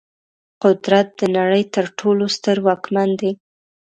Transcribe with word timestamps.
قدرت 0.63 1.07
د 1.19 1.21
نړۍ 1.37 1.63
تر 1.75 1.85
ټولو 1.99 2.23
ستر 2.35 2.57
واکمن 2.67 3.09
دی. 3.21 3.31